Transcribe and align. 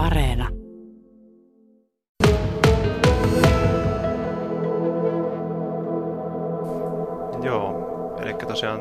Areena. 0.00 0.48
Joo, 7.42 8.16
eli 8.22 8.34
tosiaan 8.34 8.80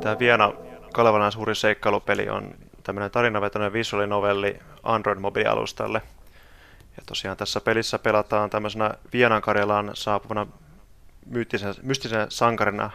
tämä 0.00 0.18
Viena 0.18 0.52
Kalevalan 0.92 1.32
suuri 1.32 1.54
seikkailupeli 1.54 2.28
on 2.28 2.54
tämmöinen 2.82 3.10
tarinavetoinen 3.10 3.72
visuaalinovelli 3.72 4.58
Android-mobiilialustalle. 4.82 6.02
Ja 6.96 7.02
tosiaan 7.06 7.36
tässä 7.36 7.60
pelissä 7.60 7.98
pelataan 7.98 8.50
tämmöisenä 8.50 8.94
Vienan 9.12 9.42
Karjalaan 9.42 9.90
saapuvana 9.94 10.46
mystisen, 11.26 11.74
mystisen 11.82 12.26
sankarina, 12.30 12.90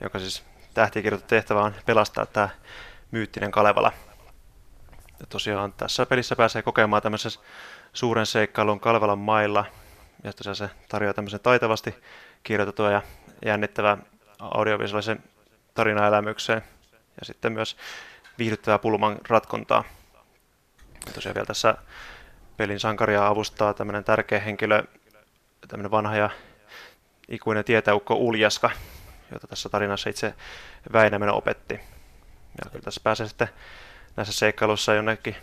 joka 0.00 0.18
siis 0.18 0.44
tähtikirjoitettu 0.74 1.28
tehtävä 1.30 1.62
on 1.62 1.74
pelastaa 1.86 2.26
tämä 2.26 2.48
myyttinen 3.10 3.50
Kalevala. 3.50 3.92
Ja 5.24 5.28
tosiaan 5.28 5.72
tässä 5.72 6.06
pelissä 6.06 6.36
pääsee 6.36 6.62
kokemaan 6.62 7.02
tämmöisen 7.02 7.32
suuren 7.92 8.26
seikkailun 8.26 8.80
Kalevalan 8.80 9.18
mailla, 9.18 9.64
tosiaan 10.36 10.56
se 10.56 10.70
tarjoaa 10.88 11.14
tämmöisen 11.14 11.40
taitavasti 11.40 11.94
kirjoitettua 12.42 12.90
ja 12.90 13.02
jännittävää 13.44 13.96
audiovisuaalisen 14.38 15.22
tarinaelämykseen 15.74 16.62
ja 16.92 17.24
sitten 17.24 17.52
myös 17.52 17.76
viihdyttävää 18.38 18.78
pulman 18.78 19.18
ratkontaa. 19.28 19.84
Ja 21.06 21.12
tosiaan 21.12 21.34
vielä 21.34 21.46
tässä 21.46 21.74
pelin 22.56 22.80
sankaria 22.80 23.26
avustaa 23.26 23.74
tämmöinen 23.74 24.04
tärkeä 24.04 24.40
henkilö, 24.40 24.82
tämmöinen 25.68 25.90
vanha 25.90 26.16
ja 26.16 26.30
ikuinen 27.28 27.64
tietäukko 27.64 28.14
Uljaska, 28.14 28.70
jota 29.32 29.46
tässä 29.46 29.68
tarinassa 29.68 30.10
itse 30.10 30.34
Väinämön 30.92 31.30
opetti. 31.30 31.74
Ja 32.64 32.70
kyllä 32.70 32.84
tässä 32.84 33.00
pääsee 33.04 33.28
sitten 33.28 33.48
näissä 34.16 34.32
seikkailuissa 34.32 34.94
jonnekin 34.94 35.36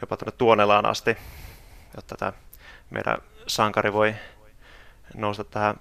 jopa 0.00 0.16
tuonne 0.16 0.32
Tuonelaan 0.38 0.86
asti, 0.86 1.16
jotta 1.96 2.16
tämä 2.16 2.32
meidän 2.90 3.16
sankari 3.46 3.92
voi 3.92 4.14
nousta 5.14 5.44
tähän 5.44 5.76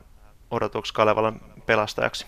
odotuksi 0.52 0.94
Kalevalan 0.94 1.42
pelastajaksi. 1.66 2.26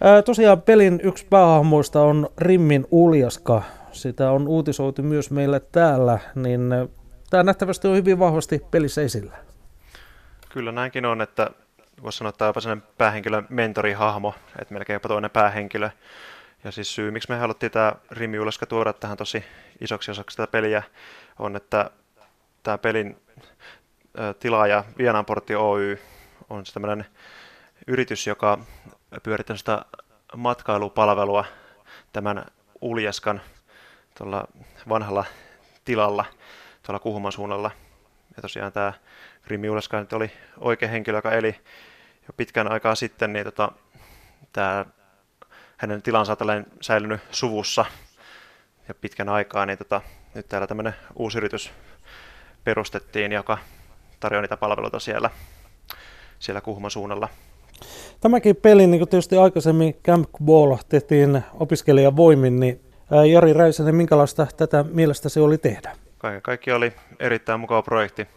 Ää, 0.00 0.22
tosiaan 0.22 0.62
pelin 0.62 1.00
yksi 1.02 1.26
päähahmoista 1.30 2.00
on 2.00 2.28
Rimmin 2.38 2.86
Uljaska. 2.90 3.62
Sitä 3.92 4.30
on 4.30 4.48
uutisoitu 4.48 5.02
myös 5.02 5.30
meille 5.30 5.60
täällä, 5.60 6.18
niin 6.34 6.70
tämä 7.30 7.42
nähtävästi 7.42 7.88
on 7.88 7.96
hyvin 7.96 8.18
vahvasti 8.18 8.62
pelissä 8.70 9.02
esillä. 9.02 9.36
Kyllä 10.48 10.72
näinkin 10.72 11.06
on, 11.06 11.20
että 11.22 11.50
voisi 12.02 12.18
sanoa, 12.18 12.28
että 12.28 12.52
tämä 12.52 12.72
on 12.72 12.82
päähenkilön 12.98 13.46
mentorihahmo, 13.50 14.34
että 14.58 14.74
melkein 14.74 14.94
jopa 14.94 15.08
toinen 15.08 15.30
päähenkilö. 15.30 15.90
Ja 16.64 16.72
siis 16.72 16.94
syy, 16.94 17.10
miksi 17.10 17.28
me 17.28 17.36
haluttiin 17.36 17.72
tämä 17.72 17.92
Rimmi 18.10 18.38
Uljaska 18.38 18.66
tuoda 18.66 18.92
tähän 18.92 19.16
tosi 19.16 19.44
isoksi 19.80 20.10
osaksi 20.10 20.36
tätä 20.36 20.50
peliä, 20.50 20.82
on, 21.38 21.56
että 21.56 21.90
tämä 22.62 22.78
pelin 22.78 23.16
tilaaja 24.38 24.84
Vienanportti 24.98 25.54
Oy 25.54 25.98
on 26.50 26.64
tämmöinen 26.74 27.06
yritys, 27.86 28.26
joka 28.26 28.58
pyörittää 29.22 29.56
sitä 29.56 29.84
matkailupalvelua 30.36 31.44
tämän 32.12 32.46
Uljaskan 32.80 33.40
tuolla 34.18 34.48
vanhalla 34.88 35.24
tilalla 35.84 36.24
tuolla 36.82 36.98
Kuhman 36.98 37.32
suunnalla. 37.32 37.70
Ja 38.36 38.42
tosiaan 38.42 38.72
tämä 38.72 38.92
Grimmi 39.42 39.70
Uljaska 39.70 40.00
nyt 40.00 40.12
oli 40.12 40.30
oikea 40.58 40.88
henkilö, 40.88 41.18
joka 41.18 41.32
eli 41.32 41.56
jo 42.22 42.34
pitkän 42.36 42.72
aikaa 42.72 42.94
sitten, 42.94 43.32
niin 43.32 43.44
tota, 43.44 43.72
tämä 44.52 44.86
hänen 45.84 46.02
tilansa 46.02 46.36
on 46.40 46.66
säilynyt 46.80 47.20
suvussa 47.30 47.84
ja 48.88 48.94
pitkän 48.94 49.28
aikaa, 49.28 49.66
niin 49.66 49.78
tota, 49.78 50.00
nyt 50.34 50.48
täällä 50.48 50.66
tämmöinen 50.66 50.94
uusi 51.14 51.38
yritys 51.38 51.72
perustettiin, 52.64 53.32
joka 53.32 53.58
tarjoaa 54.20 54.42
niitä 54.42 54.56
palveluita 54.56 54.98
siellä, 54.98 55.30
siellä 56.38 56.60
Kuhman 56.60 56.90
suunnalla. 56.90 57.28
Tämäkin 58.20 58.56
peli, 58.56 58.86
niin 58.86 58.98
kuin 58.98 59.08
tietysti 59.08 59.36
aikaisemmin 59.36 59.94
Camp 59.94 60.28
Ball 60.44 60.76
tehtiin 60.88 61.42
opiskelijan 61.54 62.16
voimin, 62.16 62.60
niin 62.60 62.80
Jari 63.32 63.52
Räisänen, 63.52 63.94
minkälaista 63.94 64.46
tätä 64.56 64.84
mielestäsi 64.92 65.40
oli 65.40 65.58
tehdä? 65.58 65.96
Kaiken 66.18 66.42
kaikki 66.42 66.72
oli 66.72 66.92
erittäin 67.18 67.60
mukava 67.60 67.82
projekti, 67.82 68.28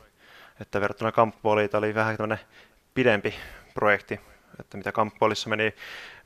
että 0.61 0.81
verrattuna 0.81 1.11
Camp 1.11 1.35
Balliin 1.43 1.69
oli 1.73 1.95
vähän 1.95 2.17
tämmöinen 2.17 2.45
pidempi 2.93 3.33
projekti, 3.73 4.19
että 4.59 4.77
mitä 4.77 4.91
Camp 4.91 5.13
Ballissa 5.19 5.49
meni 5.49 5.73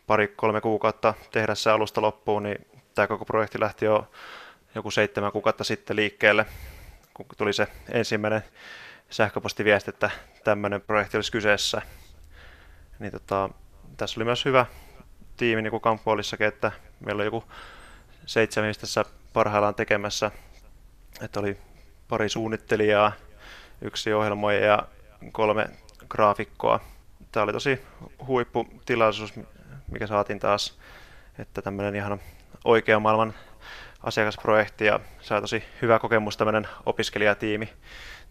pari-kolme 0.07 0.61
kuukautta 0.61 1.13
tehdä 1.31 1.55
se 1.55 1.69
alusta 1.71 2.01
loppuun, 2.01 2.43
niin 2.43 2.67
tämä 2.95 3.07
koko 3.07 3.25
projekti 3.25 3.59
lähti 3.59 3.85
jo 3.85 4.11
joku 4.75 4.91
seitsemän 4.91 5.31
kuukautta 5.31 5.63
sitten 5.63 5.95
liikkeelle, 5.95 6.45
kun 7.13 7.25
tuli 7.37 7.53
se 7.53 7.67
ensimmäinen 7.91 8.43
sähköpostiviesti, 9.09 9.89
että 9.89 10.09
tämmöinen 10.43 10.81
projekti 10.81 11.17
olisi 11.17 11.31
kyseessä. 11.31 11.81
Niin 12.99 13.11
tota, 13.11 13.49
tässä 13.97 14.19
oli 14.19 14.25
myös 14.25 14.45
hyvä 14.45 14.65
tiimi 15.37 15.61
niin 15.61 15.71
kuin 15.71 15.81
Kamppuolissakin, 15.81 16.47
että 16.47 16.71
meillä 16.99 17.19
oli 17.19 17.27
joku 17.27 17.43
seitsemän 18.25 18.73
tässä 18.81 19.05
parhaillaan 19.33 19.75
tekemässä, 19.75 20.31
että 21.21 21.39
oli 21.39 21.57
pari 22.07 22.29
suunnittelijaa, 22.29 23.11
yksi 23.81 24.13
ohjelmoija 24.13 24.65
ja 24.65 24.87
kolme 25.31 25.69
graafikkoa. 26.09 26.79
Tämä 27.31 27.43
oli 27.43 27.53
tosi 27.53 27.81
huipputilaisuus, 28.27 29.33
mikä 29.91 30.07
saatiin 30.07 30.39
taas, 30.39 30.77
että 31.39 31.61
tämmöinen 31.61 31.95
ihan 31.95 32.19
oikea 32.65 32.99
maailman 32.99 33.33
asiakasprojekti 34.03 34.85
ja 34.85 34.99
sai 35.21 35.41
tosi 35.41 35.63
hyvä 35.81 35.99
kokemus 35.99 36.37
tämmöinen 36.37 36.67
opiskelijatiimi 36.85 37.69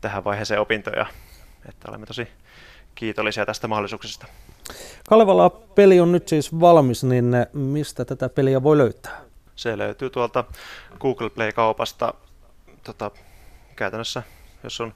tähän 0.01 0.25
vaiheeseen 0.25 0.61
opintoja. 0.61 1.07
Että 1.69 1.89
olemme 1.89 2.07
tosi 2.07 2.29
kiitollisia 2.95 3.47
tästä 3.47 3.69
mahdollisuuksesta. 3.69 4.27
Kalevala 5.09 5.51
peli 5.51 6.01
on 6.01 6.13
nyt 6.13 6.29
siis 6.29 6.61
valmis, 6.61 7.05
niin 7.05 7.33
mistä 7.53 8.05
tätä 8.05 8.29
peliä 8.29 8.63
voi 8.63 8.79
löytää? 8.79 9.21
Se 9.57 9.79
löytyy 9.79 10.11
tuolta 10.11 10.45
Google 11.01 11.31
Play-kaupasta. 11.31 12.15
Tota, 12.85 13.11
käytännössä, 13.77 14.23
jos 14.65 14.81
on 14.81 14.95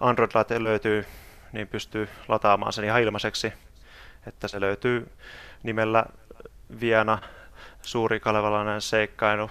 Android-laite 0.00 0.64
löytyy, 0.64 1.06
niin 1.52 1.68
pystyy 1.68 2.08
lataamaan 2.28 2.72
sen 2.72 2.84
ihan 2.84 3.02
ilmaiseksi. 3.02 3.52
Että 4.26 4.48
se 4.48 4.60
löytyy 4.60 5.08
nimellä 5.62 6.04
Viena 6.80 7.18
suuri 7.82 8.20
kalevalainen 8.20 8.80
seikkailu 8.80 9.50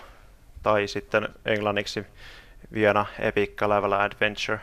tai 0.64 0.88
sitten 0.88 1.30
englanniksi 1.46 2.06
Viena 2.74 3.06
Epic 3.20 3.56
Kalevala 3.56 4.03
Adventure. 4.03 4.59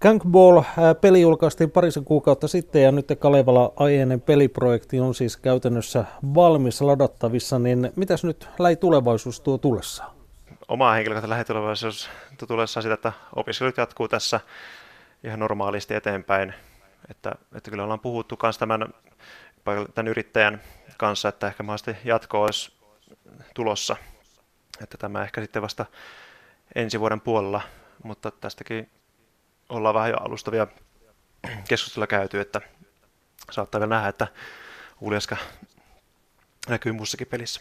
Gankball 0.00 0.62
peli 1.00 1.20
julkaistiin 1.20 1.70
parisen 1.70 2.04
kuukautta 2.04 2.48
sitten 2.48 2.82
ja 2.82 2.92
nyt 2.92 3.06
Kalevala 3.18 3.72
aienen 3.76 4.20
peliprojekti 4.20 5.00
on 5.00 5.14
siis 5.14 5.36
käytännössä 5.36 6.04
valmis 6.34 6.80
ladattavissa, 6.80 7.58
niin 7.58 7.92
mitäs 7.96 8.24
nyt 8.24 8.48
lähitulevaisuus 8.58 9.40
tuo 9.40 9.58
tullessaan? 9.58 10.10
Oma 10.68 10.92
henkilökohtainen 10.92 11.34
lähitulevaisuus 11.34 12.10
tuo 12.38 12.46
tullessaan 12.46 12.82
sitä, 12.82 12.94
että 12.94 13.12
opiskelut 13.36 13.76
jatkuu 13.76 14.08
tässä 14.08 14.40
ihan 15.24 15.38
normaalisti 15.38 15.94
eteenpäin. 15.94 16.54
Että, 17.10 17.32
että 17.54 17.70
kyllä 17.70 17.84
ollaan 17.84 18.00
puhuttu 18.00 18.38
myös 18.42 18.58
tämän, 18.58 18.88
tämän 19.94 20.08
yrittäjän 20.08 20.60
kanssa, 21.02 21.28
että 21.28 21.46
ehkä 21.46 21.62
mahdollisesti 21.62 22.08
jatko 22.08 22.42
olisi 22.42 22.72
tulossa. 23.54 23.96
Että 24.82 24.98
tämä 24.98 25.22
ehkä 25.22 25.40
sitten 25.40 25.62
vasta 25.62 25.86
ensi 26.74 27.00
vuoden 27.00 27.20
puolella, 27.20 27.60
mutta 28.04 28.30
tästäkin 28.30 28.90
ollaan 29.68 29.94
vähän 29.94 30.10
jo 30.10 30.16
alustavia 30.16 30.66
keskustelua 31.68 32.06
käyty, 32.06 32.40
että 32.40 32.60
saattaa 33.50 33.80
vielä 33.80 33.94
nähdä, 33.94 34.08
että 34.08 34.26
Uljaska 35.00 35.36
näkyy 36.68 36.92
muussakin 36.92 37.26
pelissä. 37.26 37.60